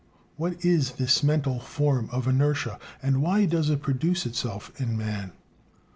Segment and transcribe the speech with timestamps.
[0.35, 2.79] What is this mental form of inertia?
[3.03, 5.31] and why does it produce itself in man?